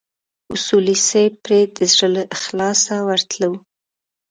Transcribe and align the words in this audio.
اصولي 0.53 0.95
صیب 1.07 1.33
پرې 1.45 1.59
د 1.77 1.77
زړه 1.93 2.07
له 2.15 2.23
اخلاصه 2.35 2.95
ورتلو. 3.07 3.51